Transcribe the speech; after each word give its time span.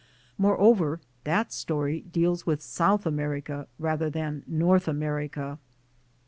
Moreover, 0.35 0.99
that 1.25 1.53
story 1.53 2.01
deals 2.11 2.43
with 2.43 2.63
South 2.63 3.05
America 3.05 3.67
rather 3.77 4.09
than 4.09 4.41
North 4.47 4.87
Amer 4.87 5.27
ica. 5.29 5.59